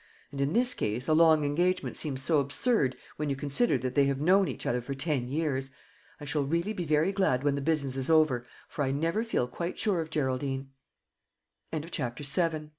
[0.31, 4.05] And in this case a long engagement seems so absurd, when you consider that they
[4.05, 5.69] have known each other for ten years.
[6.19, 9.47] I shall really be very glad when the business is over, for I never feel
[9.47, 10.71] quite sure of Geraldine."
[11.71, 12.23] CHAPTER VIII.
[12.25, 12.69] SMOULDERIN